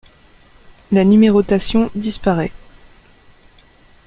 [0.91, 2.51] La numérotation disparaît.